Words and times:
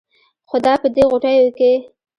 خدا 0.49 0.73
به 0.81 0.87
دې 0.95 1.03
ِغوټېو 1.09 1.47
کې 1.57 1.71